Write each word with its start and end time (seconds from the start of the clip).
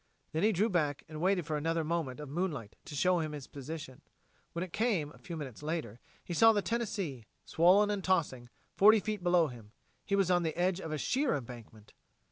Then 0.31 0.41
he 0.41 0.51
drew 0.51 0.67
back 0.67 1.03
and 1.07 1.21
waited 1.21 1.45
for 1.45 1.57
another 1.57 1.83
moment 1.83 2.19
of 2.19 2.27
moonlight 2.27 2.75
to 2.85 2.95
show 2.95 3.19
him 3.19 3.33
his 3.33 3.45
position. 3.45 4.01
When 4.53 4.63
it 4.63 4.73
came, 4.73 5.11
a 5.11 5.19
few 5.19 5.37
minutes 5.37 5.61
later, 5.61 5.99
he 6.23 6.33
saw 6.33 6.53
the 6.53 6.63
Tennessee, 6.63 7.27
swollen 7.45 7.91
and 7.91 8.03
tossing, 8.03 8.49
forty 8.75 8.99
feet 8.99 9.21
below 9.21 9.45
him. 9.45 9.73
He 10.03 10.15
was 10.15 10.31
on 10.31 10.41
the 10.41 10.57
edge 10.57 10.79
of 10.79 10.91
a 10.91 10.97
sheer 10.97 11.35
embankment. 11.35 11.93